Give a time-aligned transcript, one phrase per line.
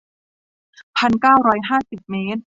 [0.97, 2.41] พันเก้าร้อยห้าสิบเมตร